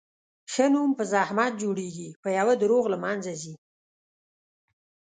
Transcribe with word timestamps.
ښه 0.51 0.65
نوم 0.73 0.89
په 0.97 1.03
زحمت 1.13 1.53
جوړېږي، 1.61 2.09
په 2.21 2.29
یوه 2.37 2.53
دروغ 2.61 2.85
له 2.93 2.97
منځه 3.03 3.31
ځي. 3.41 3.53